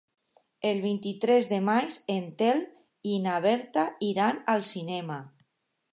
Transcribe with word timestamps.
El 0.69 0.79
vint-i-tres 0.85 1.49
de 1.51 1.59
maig 1.67 1.99
en 2.15 2.25
Telm 2.41 2.65
i 3.13 3.19
na 3.27 3.37
Berta 3.47 3.87
iran 4.11 4.41
al 4.55 4.67
cinema. 4.73 5.21